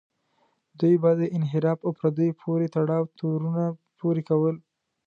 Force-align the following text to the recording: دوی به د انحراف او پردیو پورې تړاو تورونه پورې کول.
دوی 0.79 0.95
به 1.01 1.11
د 1.19 1.21
انحراف 1.37 1.79
او 1.85 1.91
پردیو 1.99 2.37
پورې 2.41 2.65
تړاو 2.75 3.11
تورونه 3.19 3.63
پورې 3.99 4.21
کول. 4.29 4.55